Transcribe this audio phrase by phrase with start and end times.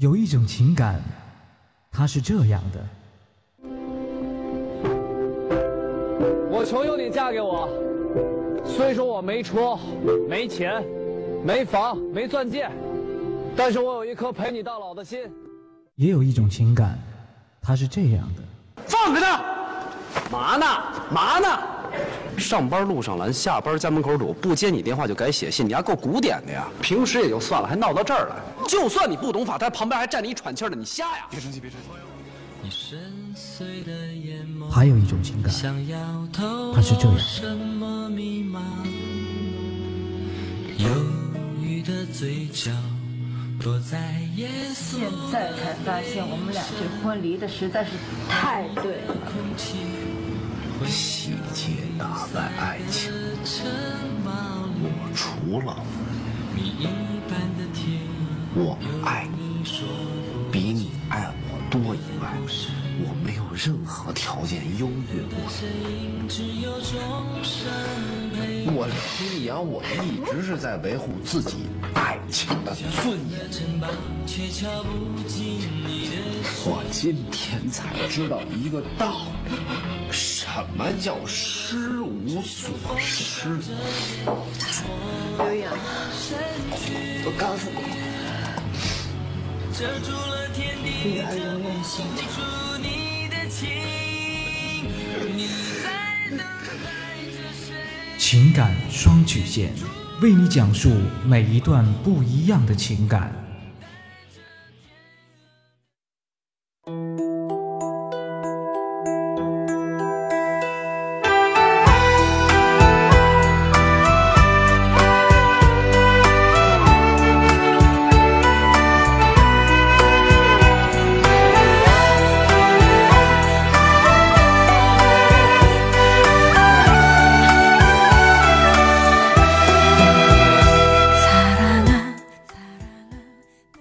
[0.00, 0.98] 有一种情感，
[1.92, 2.80] 它是这样的。
[6.50, 7.68] 我求求你嫁给我，
[8.64, 9.76] 虽说我没车、
[10.26, 10.82] 没钱、
[11.44, 12.70] 没房、没钻戒，
[13.54, 15.30] 但是我有一颗陪你到老的心。
[15.96, 16.98] 也有一种情感，
[17.60, 18.42] 它是这样的。
[18.86, 19.42] 放开他！
[20.32, 20.64] 嘛呢？
[21.12, 21.46] 嘛呢？
[22.38, 26.66] 上班路上拦，下班家门口堵，不接你电话就改写信，你还够古典的呀！
[26.80, 28.36] 平时也就算了，还闹到这儿来。
[28.66, 31.26] 就算你不懂法，他旁边还站着一喘气的，你瞎呀？
[31.30, 31.86] 别生气，别生气。
[34.70, 37.16] 还有一种情感，它是这样。
[44.74, 45.00] 现
[45.30, 47.90] 在才发现，我们俩这婚离的实在是
[48.28, 49.14] 太对了。
[50.86, 53.12] 细节打败爱情，
[54.82, 55.76] 我除了
[58.54, 59.64] 我爱你
[60.50, 62.36] 比你爱我多以外，
[63.02, 65.38] 我没有任何条件优越过
[66.26, 66.30] 你。
[68.72, 68.86] 我
[69.20, 73.38] 李阳，我一直是在维护自己爱情的尊严。
[76.64, 79.52] 我今天才知道一个道理，
[80.52, 83.50] 什么叫失无所失。
[85.38, 85.72] 刘洋，
[87.24, 87.78] 我告诉你，
[91.08, 92.04] 女儿永远幸
[98.18, 99.72] 情感双曲线，
[100.20, 100.90] 为你讲述
[101.24, 103.32] 每一段不一样的情感。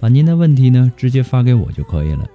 [0.00, 2.26] 把您的问题呢直接发给我就可以了。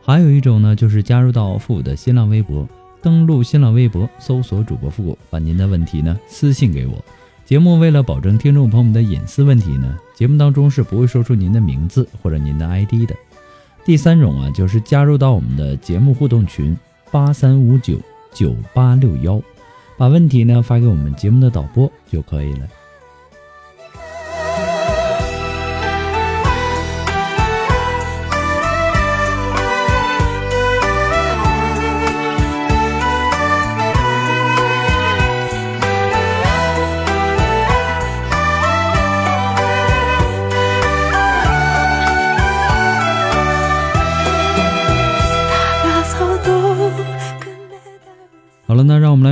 [0.00, 2.66] 还有一种呢，就是加入到复古的新浪微博，
[3.02, 7.04] 登录新浪微博搜索主播复古，把您的问题呢私信给我。
[7.44, 13.14] 节目为了保证听众朋友们的隐私问题呢，节目当中是不会说出您的名字或者您的 ID 的。
[13.84, 16.76] 第三种啊，就是加入到我们的节目互动群
[17.10, 17.98] 八三五九
[18.32, 19.40] 九八六幺，
[19.96, 22.68] 把问题呢发给我们节目的导播就可以了。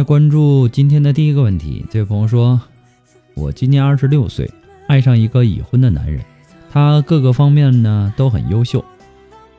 [0.07, 1.85] 关注今天的第一个问题。
[1.91, 2.61] 这位朋友说
[3.35, 4.49] ：“我今年二十六岁，
[4.87, 6.25] 爱上一个已婚的男人，
[6.71, 8.85] 他各个方面呢都很优秀，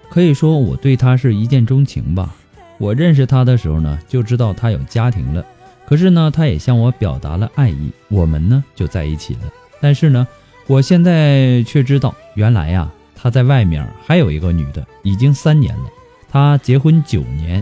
[0.09, 2.34] 可以说我对他是一见钟情吧。
[2.78, 5.46] 我认识他的时候呢，就知道他有家庭了，
[5.85, 9.41] 可是呢，他也向我表达了爱意，我们呢就在一起了。
[9.81, 10.25] 但是呢，
[10.68, 15.90] 我现在却知道，原来呀，他在外面还有一个女的，已经三年了，
[16.29, 17.62] 他结婚九年。”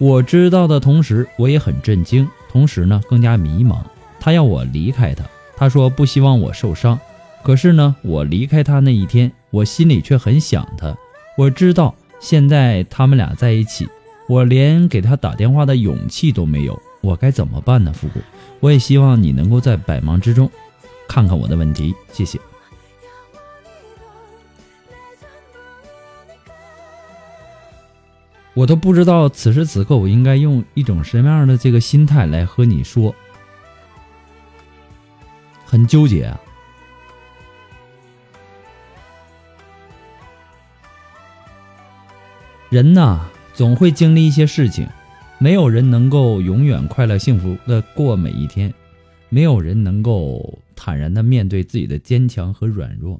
[0.00, 3.76] 我知道的同时，我也很震惊，同时呢更加迷茫。
[4.18, 5.22] 他要我离开他，
[5.58, 6.98] 他说不希望我受伤。
[7.42, 10.96] 可是呢，我离开他那一天，我心里却很想他。
[11.36, 13.86] 我知道现在他们俩在一起，
[14.26, 16.80] 我连给他打电话的勇气都没有。
[17.02, 17.92] 我该怎么办呢？
[17.92, 18.20] 复古，
[18.60, 20.50] 我也希望你能够在百忙之中
[21.06, 22.38] 看看我的问题，谢谢。
[28.60, 33.14] 我都不知道此时此刻我应该用一种什么样的这个心态来和你说，
[35.64, 36.38] 很纠结啊。
[42.68, 43.20] 人呐，
[43.54, 44.86] 总会经历一些事情，
[45.38, 48.70] 没有人能够永远快乐幸福的过每一天，
[49.30, 53.18] 没有人能够坦然的面对自己的坚强和软弱。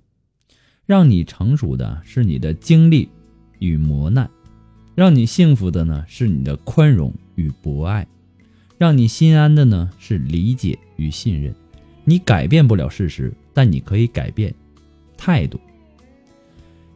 [0.85, 3.09] 让你成熟的是你的经历。
[3.59, 4.31] 与磨难，
[5.01, 8.07] 让你幸福的呢是你的宽容与博爱，
[8.77, 11.55] 让你心安的呢是理解与信任。
[12.05, 14.55] 你改变不了事实，但你可以改变
[15.17, 15.59] 态度。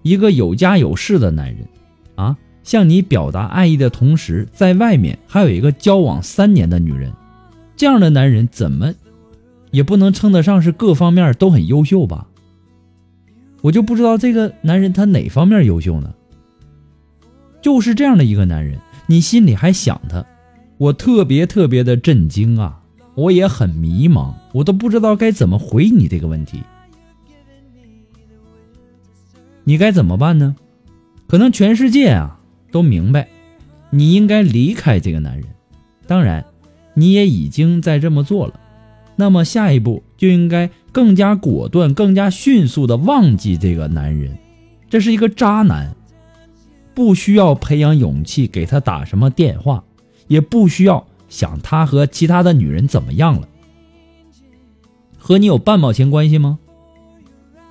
[0.03, 1.67] 一个有家有室的男人，
[2.17, 7.11] 啊，向你表达爱意的同时，在外面还有一个交往三年的女人，
[7.75, 8.93] 这样的男人怎么
[9.71, 12.29] 也不能称得上是各方面都很优秀吧？
[13.63, 16.15] 我就不知道这个男人他哪方面优秀呢？
[17.65, 20.23] 就是这样的一个男人，你心里还想他，
[20.77, 22.83] 我特别特别的震惊啊！
[23.15, 26.61] 我也很迷茫，我都不知道该怎么回你这个问题。
[29.65, 30.55] 你该怎么办呢？
[31.27, 32.39] 可能全世界啊
[32.71, 33.29] 都明白，
[33.89, 35.47] 你应该离开这个男人。
[36.07, 36.45] 当然，
[36.93, 38.61] 你也已经在这么做了。
[39.17, 44.37] 那么下一步就应该更加果断、更加迅速的忘记这个男人。
[44.91, 45.97] 这是一个渣男，
[46.95, 49.83] 不需要培养勇气给他打什么电话，
[50.29, 53.49] 也不需要想他和其他的女人怎么样了。
[55.19, 56.59] 和你有半毛钱关系吗？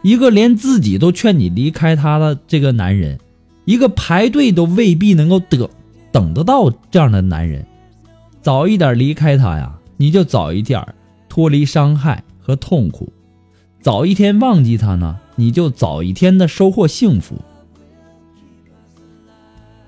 [0.01, 3.19] 一个连自己都劝你离开他的这个男人，
[3.63, 5.69] 一个排队都未必能够得
[6.11, 7.65] 等得到这样的男人，
[8.41, 10.85] 早一点离开他呀，你就早一点
[11.29, 13.05] 脱离伤害和痛苦；
[13.81, 17.37] 早一天忘记他呢，你就早一天的收获幸福。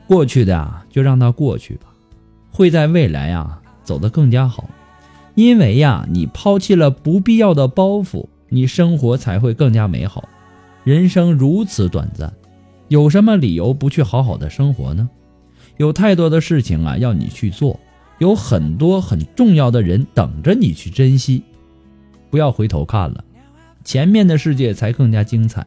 [0.07, 1.88] 过去的啊，就让它过去吧，
[2.52, 4.69] 会在未来啊走得更加好，
[5.34, 8.28] 因为呀，你抛弃了不必要的包袱。
[8.50, 10.30] 你生活才会更加美好。
[10.84, 12.31] 人生如此短暂，
[12.88, 15.10] 有什么理由不去好好的生活呢？
[15.78, 17.80] 有太多的事情啊要你去做，
[18.19, 21.42] 有很多很重要的人等着你去珍惜。
[22.30, 23.25] 不要回头看了，
[23.84, 25.66] 前面的世界才更加精彩。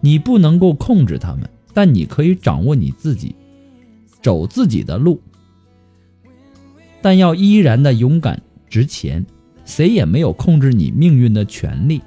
[0.00, 3.34] 你不能够控制他们，但你可以掌握你自己，
[4.24, 5.22] 走自己的路。
[7.00, 9.24] 但要依然的勇敢直前。
[9.66, 12.02] 谁也没有控制你命运的权利。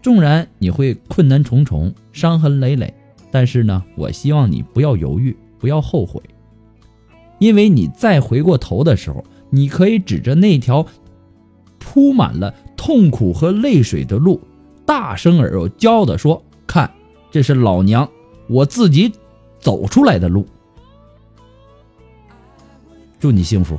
[0.00, 2.94] 纵然你会困难重重、伤痕累累，
[3.30, 6.18] 但是呢，我希望你不要犹豫，不要后悔，
[7.38, 10.86] 因为你再回过头的时候，你可以指着那条
[11.78, 14.40] 铺满了痛苦和泪水的路，
[14.86, 16.90] 大声而又骄傲地说：“看，
[17.30, 18.08] 这是老娘
[18.48, 19.12] 我自己
[19.60, 20.46] 走出来的路。”
[23.18, 23.78] 祝你幸福。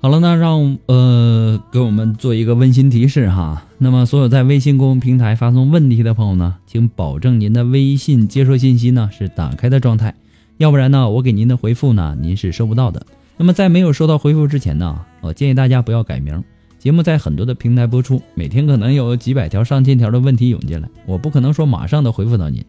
[0.00, 3.65] 好了，那让呃给我们做一个温馨提示哈。
[3.78, 10.14] 那么，所有在微信公众平台发送问题的朋友呢，请保证您的微信接收信息呢是打开的状态，
[10.56, 13.06] 要不然呢，我给您的回复呢您是收不到的。
[13.36, 16.42] 那么，在没有收到回复之前呢，我建议大家不要改名。
[16.78, 22.64] 节目在很多的平台播出，每天可能有几百条、上千条的问题涌进来，我不可能说马上都回复到您。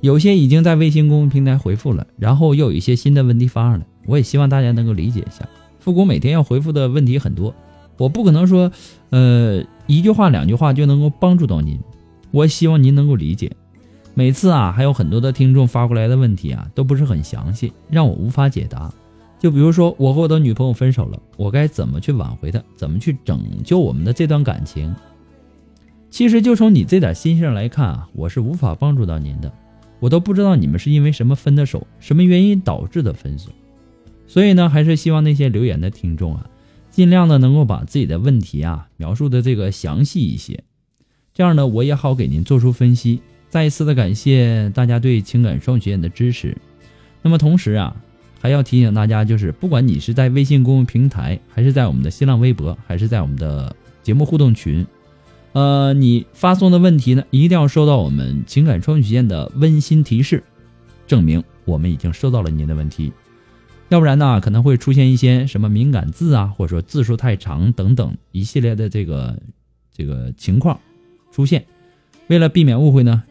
[0.00, 5.46] 有些已经在微信公众平台回复了，然后又有一些新的问题发上来，我也希望大家能够理解一下。
[5.80, 7.54] 复古每天要回复的问题很多，
[7.96, 8.70] 我不可能说，
[9.10, 11.80] 呃，一句话两句话就能够帮助到您。
[12.30, 13.50] 我希望您能够理解。
[14.14, 18.92] 每次啊，还有很多的听众发过来的问题啊，都不是很详细，让我无法解答。
[19.38, 22.60] 就比如说，我和我的女朋友分手了，我该怎么去挽回她？
[22.76, 24.94] 怎么去拯救我们的这段感情？
[26.10, 29.50] 其实就从你这点心上来看啊，我是无法帮助到您的。
[30.00, 33.50] 我都不知道你们是因为什么分的手，什么原因导致的分手。
[34.26, 36.44] 所以呢，还是希望那些留言的听众啊，
[36.98, 40.64] 尽量的能够把自己的问题啊描述的这个详细一些，
[41.32, 43.20] 这样呢，我也好给您做出分析。
[43.48, 46.56] 再一次的感谢大家对情感双曲线的支持。
[47.22, 47.94] 那么同时啊，
[48.40, 54.84] 还要提醒大家，就是不管你是在微信公众平台，还是在我们的新浪微博，还是在我们的节目互动群，
[55.52, 60.42] 呃，你发送的问题呢，一定要收到我们情感双曲线的温馨提示，
[61.06, 63.12] 证明我们已经收到了您的问题。
[63.88, 69.40] 要不然呢，可能会出现一些什么敏感字啊，或者说字数太长等等一系列的这个
[69.92, 70.78] 这个情况
[71.32, 71.64] 出现。
[72.26, 73.22] 为了避免误会呢，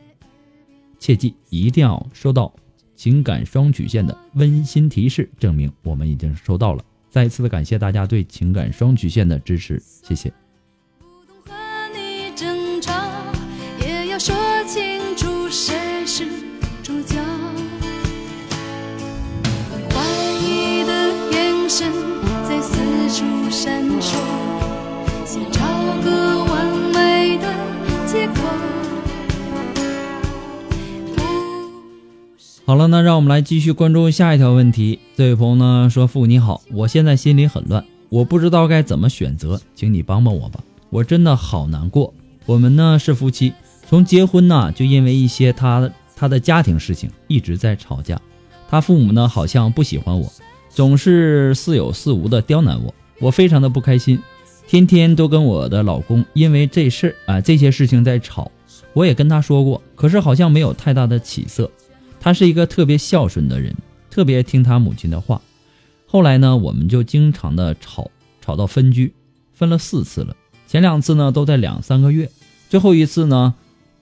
[0.98, 2.52] 切记一定要收到
[2.96, 6.84] 情感双曲线的温馨提示，证明我们已经收到了。
[7.12, 10.34] 再一次的感谢大家对情感双曲线的支持，谢谢。
[32.68, 35.00] 好了，那让我们来继续关注下一条问题。
[35.16, 40.60] 这位朋友呢说：“父你好，我现在心里很乱，我不知道该怎么选择，请你帮帮我吧。
[40.90, 42.14] 我真的好难过。
[42.46, 43.54] 我们呢是夫妻，
[43.88, 48.20] 从结婚呢就因为一些他他的家庭事情一直在吵架。
[48.70, 50.30] 他父母呢好像不喜欢我，
[50.70, 54.20] 总是似有似无的刁难我，我非常的不开心，
[54.68, 58.52] 天天都跟我的老公因为这事儿啊这些事情在吵。
[58.92, 61.72] 我也跟他说过，可是好像没有太大的起色。”
[62.20, 63.76] 他是一个特别孝顺的人，
[64.10, 65.42] 特别听他母亲的话。
[66.06, 68.10] 后来呢，我们就经常的吵，
[68.42, 69.14] 吵到分居，
[69.54, 70.36] 分了四次了。
[70.68, 72.30] 前两次呢都在两三个月，
[72.70, 73.54] 最后一次呢，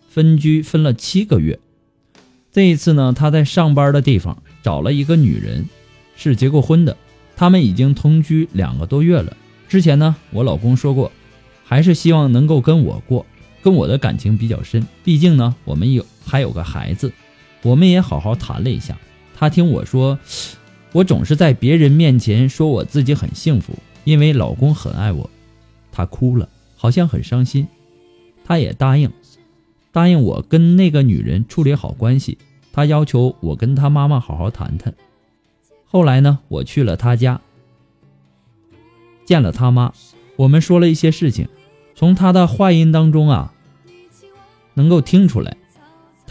[0.10, 1.60] 分居分了七个月。
[2.52, 5.66] 这一次呢，他在上班的地方找了一个女人，
[6.16, 6.96] 是结过婚的，
[7.36, 9.36] 他们已经同居两个多月了。
[9.68, 11.12] 之前呢，我老公说过，
[11.64, 13.26] 还是希望能够跟我过，
[13.62, 17.12] 跟我的感情比较深，毕竟呢，我们有还有个孩子。
[17.66, 18.96] 我们也好好谈了一下，
[19.34, 20.20] 他听我说，
[20.92, 25.28] 我总是在别人面前说我自己很幸福，因为老公很爱我。
[25.92, 27.68] 他哭了，好像很伤心。
[28.44, 29.12] 他也答应，
[29.92, 32.38] 答应我跟那个女人处理好关系。
[32.72, 34.94] 他要求我跟他妈妈好好谈谈。
[35.86, 37.42] 后来呢，我去了他家，
[39.26, 39.92] 见了他妈，
[40.36, 41.48] 我们说了一些事情。
[41.96, 43.54] 从他的话音当中啊，
[44.76, 45.58] 能够听出来。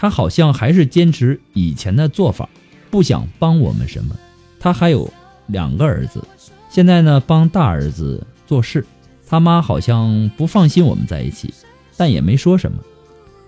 [0.05, 2.47] 他好像还是坚持以前的做法，
[2.91, 4.15] 不想帮我们什么。
[4.61, 5.11] 他还有
[5.47, 6.23] 两个儿子，
[6.69, 8.85] 现在呢帮大儿子做事。
[9.27, 11.55] 他妈好像不放心我们在一起，
[11.97, 12.83] 但也没说什么，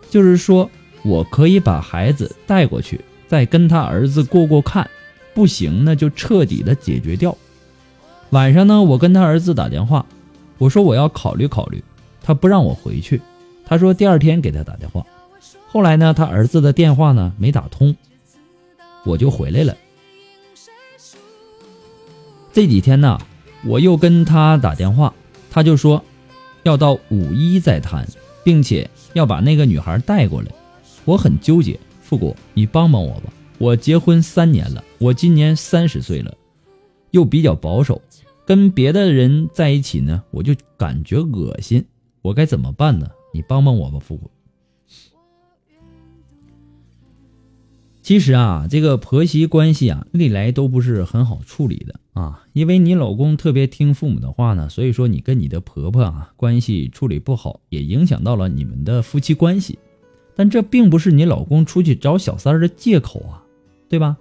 [0.09, 0.71] 就是说
[1.03, 4.89] 我可以把孩子带过去，再跟他儿子过过看，
[5.35, 7.37] 不行那就彻底的解决掉。
[8.31, 10.07] 晚上呢，我跟他儿子打电话，
[10.57, 11.85] 我说我要考虑考虑，
[12.23, 13.21] 他不让我回去，
[13.67, 15.05] 他说第二天给他打电话。
[15.68, 17.94] 后来呢，他儿子的电话呢没打通，
[19.04, 19.76] 我就回来了。
[22.52, 23.18] 这几天呢，
[23.64, 25.12] 我又跟他打电话，
[25.50, 26.02] 他就说
[26.62, 28.08] 要到五一再谈，
[28.42, 30.49] 并且要把那个女孩带过来。
[31.04, 33.32] 我很纠结，复古，你帮帮我吧。
[33.58, 36.35] 我结婚三年了，我今年三十岁了，
[37.11, 38.00] 又比较保守，
[38.46, 41.85] 跟别的人在一起呢，我就感觉恶心。
[42.23, 43.08] 我该怎么办呢？
[43.32, 44.30] 你帮帮我吧，复古。
[48.07, 52.45] 其实啊，这个婆媳关系啊，历来都不是很好处理的啊。
[52.53, 59.77] 因为你老公特别听父母的话呢，所以说你跟你的婆婆啊关系处理不好，也影响到了你们的夫妻关系。
[60.37, 63.43] 但这并不是你老公出去找小三儿的借口啊，
[63.89, 64.17] 对吧？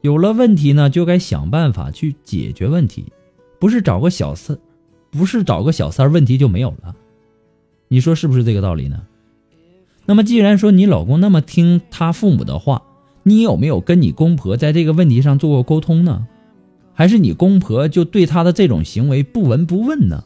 [0.00, 3.12] 有了问题呢，就该想办法去解决问题，
[3.60, 4.58] 不是找个小三，
[5.12, 6.96] 不是找个小三儿，问题就没有了。
[7.86, 9.06] 你说是不是这个道理呢？
[10.04, 12.82] 那么既然说你老公那么听他父母的话，
[13.24, 16.26] 你有没有跟你公婆在这个问题上做过沟通呢？
[16.92, 20.22] 还是你公婆就对他的这种行为不闻不问呢？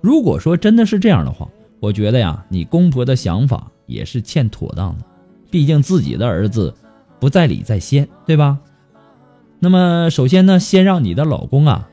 [0.00, 1.48] 如果说真的是这样的话，
[1.80, 5.04] 我觉得呀，你公婆的想法也是欠妥当的。
[5.50, 6.72] 毕竟自己的儿子
[7.20, 8.58] 不在理在先，对吧？
[9.58, 11.88] 那么首先呢，先让你的老公啊，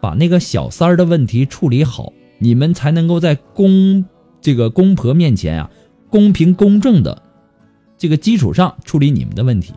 [0.00, 4.04] 把那个小三儿的问题处理好，你们才能够在公
[4.40, 5.70] 这个公婆面前啊，
[6.08, 7.22] 公平公正的。
[8.00, 9.74] 这个基础上处理你们的问题，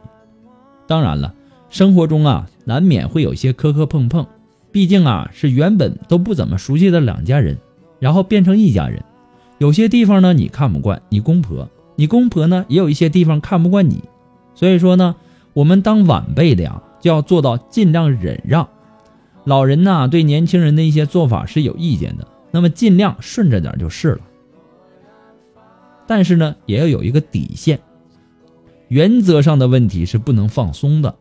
[0.87, 1.35] 当然了，
[1.69, 4.25] 生活中啊难免会有些磕磕碰碰，
[4.71, 7.57] 毕竟啊是原本都不怎么熟悉的两家人，
[7.99, 9.03] 然后变成一家人，
[9.57, 14.01] 有些地方呢你看不惯你公婆，你公婆呢也有一些地方看不惯你，
[14.55, 15.17] 所以说呢，
[15.51, 18.65] 我们当晚辈的呀就要做到尽量忍让，
[19.43, 24.19] 老人呢对年轻人的一些做法是有意见的，那么尽量顺着点就是了，
[26.07, 27.77] 但是呢也要有一个底线。
[28.93, 31.15] 原则上的问题是不能放松的，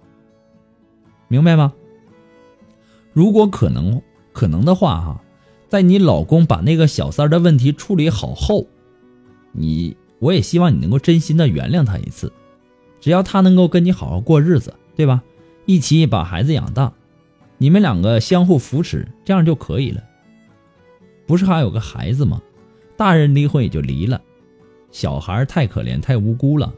[1.27, 1.73] 明白吗？
[3.15, 4.03] 如果可能
[4.35, 5.25] 可能的话，哈，
[5.71, 8.67] 在你老公把那个小三儿的问题处理好后，
[9.53, 12.31] 你我也希望你能够真心的原谅他一次，
[13.01, 15.23] 只要他能够跟你好好过日子，对吧？
[15.65, 16.93] 一起把孩子养大，
[17.57, 20.05] 你们两个相互扶持，这样就可以了。
[21.27, 22.43] 不是还有个孩子吗？
[22.99, 24.21] 大人离婚也就离了，
[24.91, 26.71] 小孩太可怜太无辜了。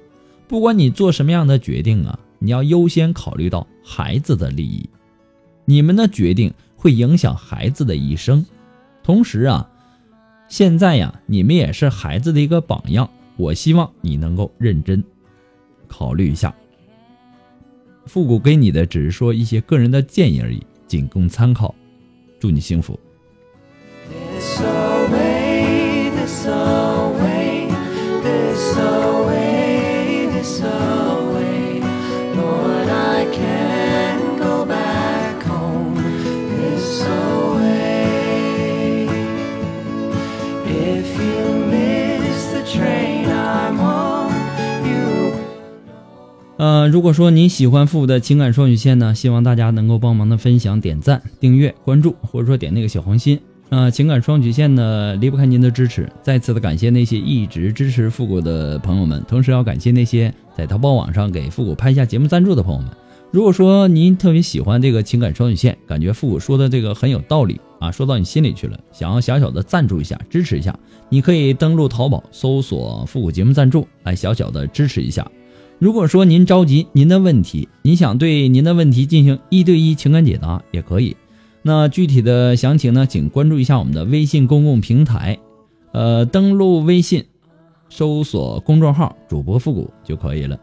[0.54, 4.88] 不管你做什么样的决定啊，你要优先考虑到孩子的利益。
[5.64, 8.46] 你们的决定会影响孩子的一生。
[9.02, 9.68] 同时啊，
[10.48, 13.10] 现在呀，你们也是孩子的一个榜样。
[13.36, 15.02] 我希望你能够认真
[15.88, 16.54] 考虑一下。
[18.06, 21.74] 复古给你的只是说一些个人的建议而已，仅供参考。
[22.38, 22.96] 祝你幸福。
[46.64, 53.38] 呃，如果说你喜欢复古的情感双曲线呢，希望大家能够帮忙的分享、点赞、订阅、关注，或者说点那个小红心。
[53.68, 62.88] 呃，情感双曲线呢离不开您的支持，再次的感谢那些一直支持复古的朋友们，同时要感谢那些在淘宝网上给复古拍下节目赞助的朋友们。
[63.30, 70.74] 如果说您特别喜欢这个情感双曲线，感觉复古说的这个很有道理啊，说到你心里去了，想要小小的赞助一下，支持一下，
[71.10, 75.30] 你可以登录淘宝搜索“复古节目赞助”来小小的支持一下。
[75.78, 81.16] 如果说您着急您的问题，您想对您的问题进行一对一情感解答，也可以。
[81.62, 85.38] 那具体的详情呢，请关注一下我们的微信公共平台，
[85.92, 87.24] 呃，登录微信，
[87.88, 90.58] 搜索公众号“主播复古”就可以了。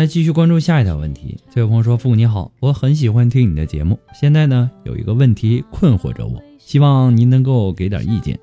[0.00, 1.36] 来继续关注下一条问题。
[1.54, 8.40] 这位朋友说：“父母你好，我很喜欢听你的节目，现在呢有一个问题困惑着我，希望您能够给点意见。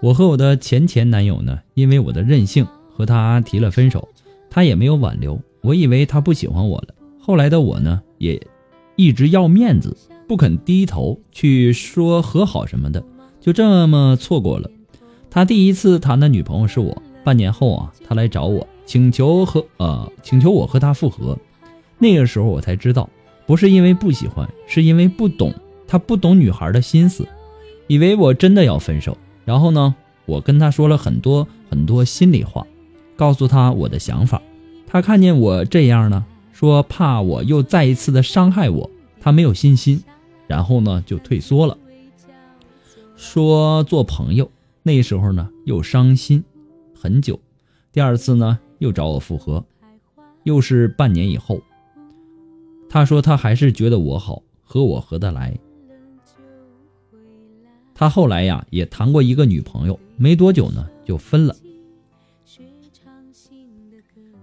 [0.00, 4.08] 我和我的前前男友呢，因为我的任性和他提了分手，
[4.48, 5.36] 他也没有挽留。
[5.62, 8.40] 我以为他不喜欢我了，后来的我呢，也
[8.94, 9.96] 一直要面子，
[10.28, 13.02] 不肯低头去说和好什么的，
[13.40, 14.70] 就这么错过了。
[15.28, 21.38] 他第一次谈的女朋友是我，半年后啊，他来找我。”请求和呃，请求我和他复合。
[21.98, 23.08] 那个时候我才知道，
[23.46, 25.54] 不是因为不喜欢，是因为不懂。
[25.88, 27.26] 他不懂女孩的心思，
[27.86, 29.16] 以为我真的要分手。
[29.46, 29.94] 然后呢，
[30.26, 32.66] 我跟他说了很多很多心里话，
[33.16, 34.42] 告诉他我的想法。
[34.86, 40.02] 他看见我这样呢，说怕我又再一次的伤害我，他没有信心，
[40.46, 41.78] 然后呢就退缩了，
[43.16, 44.50] 说做朋友。
[44.82, 46.44] 那时候呢又伤心
[47.04, 47.38] 很久。
[47.92, 48.58] 第二次呢？
[48.78, 49.62] 又找我复合，
[50.44, 51.60] 又是半年以后。
[52.88, 55.54] 他说他还是觉得我好，和我合得来。
[57.94, 61.54] 他后来呀也谈过一个女朋友，没多久呢就分了。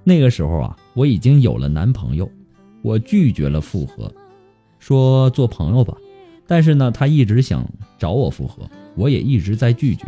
[0.04, 2.30] 那个时候啊我已经有了男朋友，
[2.84, 4.14] 我拒绝了复合，
[4.78, 5.98] 说做朋友吧。
[6.46, 10.06] 但是呢他一直想找我复合，我也一直在拒绝，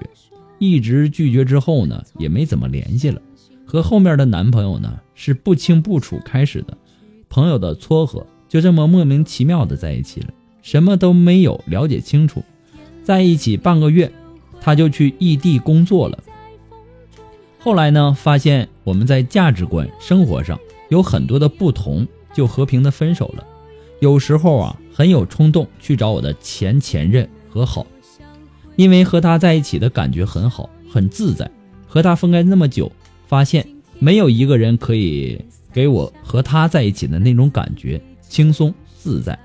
[0.59, 3.21] 一直拒绝之后呢也没怎么联系了。
[3.65, 6.77] 和后面的男朋友呢是不清不楚开始的，
[7.29, 10.27] 朋友的撮合，就这么莫名其妙的在一起了，
[10.61, 12.43] 什么都没有了解清楚，
[13.03, 14.11] 在一起半个月，
[14.61, 16.23] 他就去异地工作了。
[17.59, 23.47] 后来呢，发现我们在价值观、生活上有很多的不同，就和平的分手了。
[24.01, 27.87] 有时候啊，很有冲动去找我的前前任和好，
[28.75, 31.49] 因为和他在一起的感觉很好，很自在。
[31.87, 32.91] 和他分开那么久。
[33.25, 33.65] 发现
[33.97, 39.39] 没有一个人可以给我和他在一起的那种感觉轻松自在。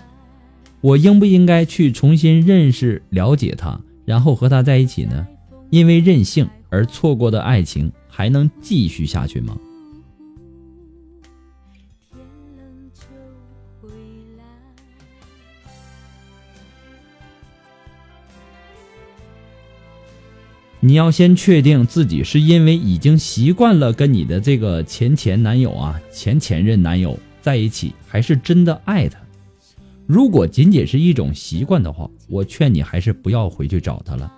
[0.83, 5.27] 我应不应该去重新认识、了解他，然后和他在一起呢？
[5.71, 9.57] 因为任性而错过的爱情还能继续下去吗？
[20.81, 29.19] 你要先确定自己是因为已经习惯了跟你的这个前前男友啊、前前任男友在一起，还是真的爱他。
[30.07, 34.33] 如果仅仅是一种习惯的话，我劝你还是不要回去找他了。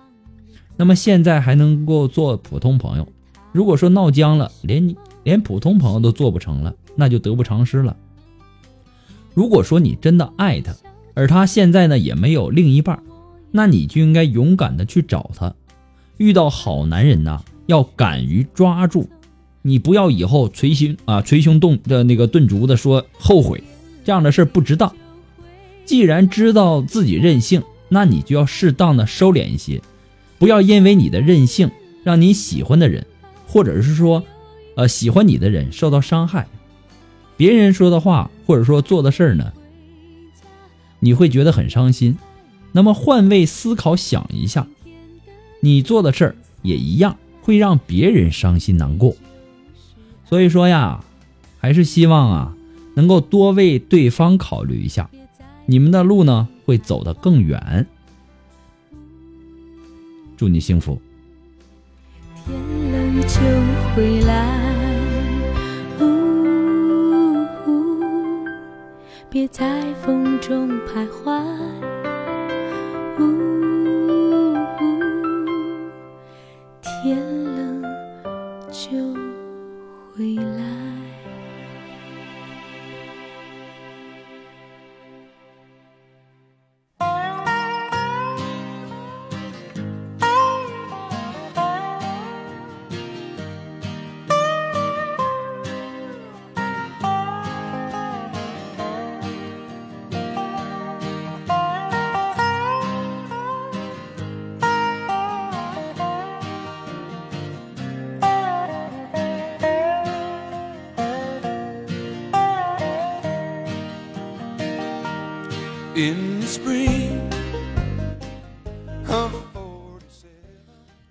[0.75, 3.07] 那么现在还能够做普通朋友。
[3.51, 7.95] 如果说闹僵了，连你连普通朋友都做不成了，那就得不偿失了。
[9.35, 10.73] 如果说你真的爱他，
[11.13, 12.99] 而他现在呢也没有另一半，
[13.51, 15.53] 那你就应该勇敢的去找他。
[16.21, 19.09] 遇到好男人呐，要敢于抓住，
[19.63, 23.63] 你不要以后捶心啊捶胸动的那个顿足的说后悔，
[24.05, 24.95] 这样的事不值当。
[25.83, 29.81] 既然知道自己任性，那你就要适当的收敛一些，
[30.37, 31.71] 不要因为你的任性
[32.03, 33.07] 让你喜欢的人，
[33.47, 34.23] 或者是说，
[34.75, 36.47] 呃喜欢你的人受到伤害。
[37.35, 39.51] 别人说的话或者说做的事儿呢，
[40.99, 42.15] 你会觉得很伤心。
[42.73, 44.67] 那么换位思考想一下，
[45.61, 49.15] 你做的事儿也一样会让别人伤心难过。
[50.25, 51.03] 所以说呀，
[51.59, 52.55] 还是希望啊
[52.95, 55.09] 能够多为对方考虑一下，
[55.65, 57.87] 你们的路呢会走得更远。
[60.35, 60.99] 祝你幸福。
[62.43, 62.57] 天
[62.91, 63.39] 冷就
[63.93, 64.75] 回来，
[65.99, 66.03] 呜
[67.67, 68.49] 呜，
[69.29, 71.39] 别在风中徘徊。
[73.19, 73.60] 呜呜，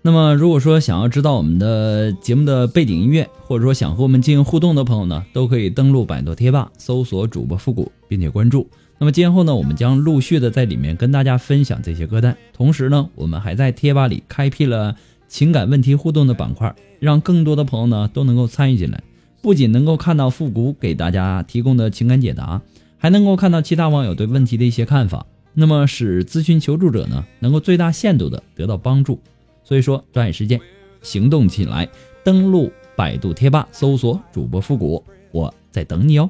[0.03, 8.67] 那么，如果说想要知道我们的节目的背景音乐，或者说想和我们进行互动的朋友呢，都可以登录百度贴吧，搜索主播复古，并且关注。
[8.97, 12.35] 那么今后呢，我们将陆续的在里面跟大家分享这些歌单。
[12.51, 14.95] 同时呢，我们还在贴吧里开辟了
[15.27, 19.03] 情感问题互动的板块，让更多的朋友呢都能够参与进来。
[19.43, 22.61] 不仅能够看到复古给大家提供的情感解答，
[22.97, 29.19] 还能够看到其他网友对问题的一些看法，那么使咨询求助者呢能够最大限度的得到帮助。
[29.63, 30.59] 所以说，抓紧时间
[31.01, 31.87] 行动起来，
[32.23, 36.29] 登录百度贴吧，搜索主播复古，我在等你哦。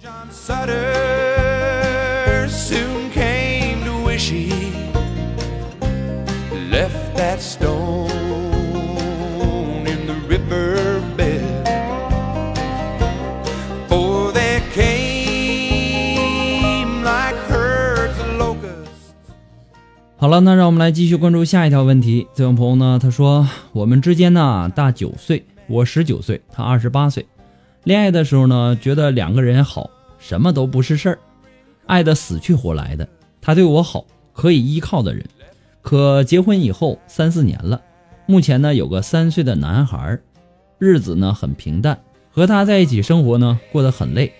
[0.00, 0.76] John Sutter
[2.48, 4.50] soon came to wish he
[6.70, 7.73] left that stone
[20.24, 22.26] 好了，那让我们来继续关注下一条问题。
[22.34, 27.26] 这位朋友呢，他说我们之间呢大九岁，我十九岁，他二十八岁。
[27.82, 31.18] 恋爱的时候呢，觉得两个人好，什么都不是事儿，
[31.84, 33.06] 爱得死去活来的。
[33.42, 35.22] 他对我好，可以依靠的人。
[35.82, 37.82] 可结婚以后三四年了，
[38.24, 40.18] 目前呢有个三岁的男孩，
[40.78, 44.32] 日子呢很平淡，和他在一起生活呢过得很累，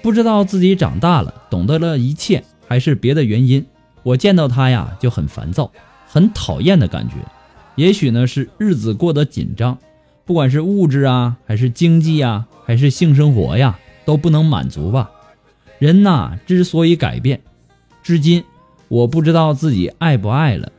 [0.00, 3.62] 不知道自己长大了，懂得了一切，还是别的原因。
[4.06, 5.72] 我见到他呀就很烦躁，
[6.06, 7.16] 很讨厌的感觉。
[7.74, 9.78] 也许呢是日子过得紧张，
[10.24, 15.10] 不管是物质啊，还是经济啊，还是性生活呀，都不能满足吧。
[15.80, 17.40] 人呐，之所以改变，
[18.04, 18.44] 至今
[18.86, 20.70] 我不知道自己爱不爱了。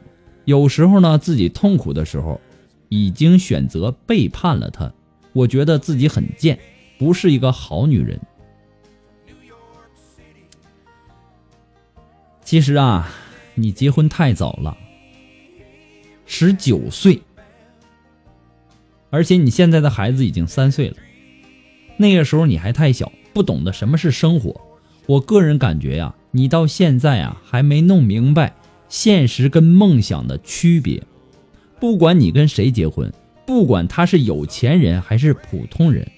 [0.45, 2.39] 有时候呢，自己痛苦的时候，
[2.87, 4.93] 已经选择背叛了他。
[5.33, 6.57] 我觉得自己很贱，
[6.97, 8.17] 不是一个好女人。
[12.47, 13.09] 其实啊，
[13.55, 14.77] 你结婚太早了，
[16.25, 17.21] 十九岁，
[19.09, 20.95] 而且你现在的孩子已经三岁了，
[21.97, 24.61] 那个时候你还太小，不懂得什么是生活。
[25.07, 28.55] 我个人感觉呀、你到现在啊还没弄明白
[28.87, 31.03] 现实跟梦想的区别。
[31.81, 33.11] 不管你跟谁结婚，
[33.45, 36.09] 不管他是有钱人还是普通人，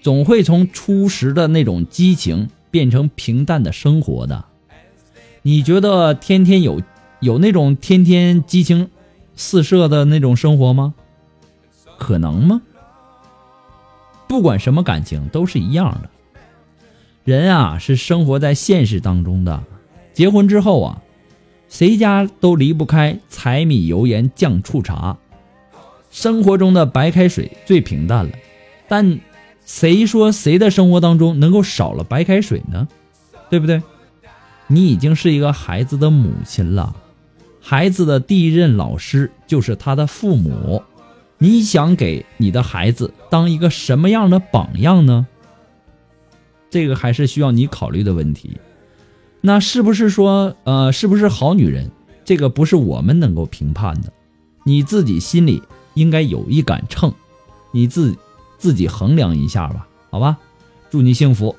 [0.00, 4.46] 总会从初时的那种激情变成平淡的生活的。
[5.46, 6.80] 你觉得天天有
[7.20, 8.88] 有那种天天激情
[9.36, 10.94] 四射的那种生活吗？
[11.98, 12.62] 可能吗？
[14.26, 16.08] 不管什么感情都是一样的。
[17.24, 19.62] 人啊是生活在现实当中的，
[20.14, 21.02] 结婚之后啊，
[21.68, 25.18] 谁家都离不开柴米油盐酱醋茶。
[26.10, 28.32] 生活中的白开水最平淡了，
[28.88, 29.20] 但
[29.66, 32.88] 谁说谁的生活当中能够少了白开水呢？
[33.50, 33.82] 对不对？
[34.66, 36.94] 你已经是一个孩子的母亲了，
[37.60, 40.82] 孩子的第一任老师就是他的父母。
[41.38, 45.26] 你想给你的孩子当一个什么样的榜样呢？
[46.70, 48.56] 这个还是需要你考虑的问题。
[49.40, 51.90] 那是不是说，呃，是不是好女人？
[52.24, 54.10] 这个不是我们能够评判的，
[54.64, 57.12] 你自己心里应该有一杆秤，
[57.70, 58.16] 你自
[58.56, 60.38] 自己衡量一下吧，好吧？
[60.88, 61.54] 祝你幸福。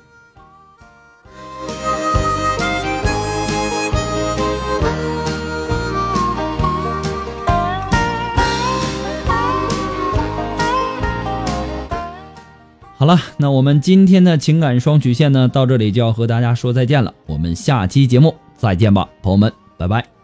[13.06, 17.14] 好了，那我们今天的情感双曲线呢，到这里就要和大家说再见了。
[17.26, 20.15] 我们下期节目再见吧，朋友们，拜拜。